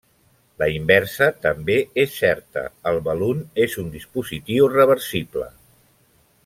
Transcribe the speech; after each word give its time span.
La 0.61 0.67
inversa 0.75 1.27
també 1.43 1.75
és 2.05 2.15
certa: 2.23 2.65
el 2.93 2.99
balun 3.09 3.45
és 3.67 3.79
un 3.85 3.95
dispositiu 3.99 4.67
reversible. 4.77 5.51